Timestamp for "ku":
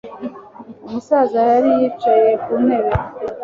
2.43-2.53